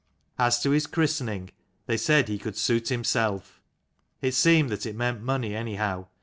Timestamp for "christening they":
0.87-1.95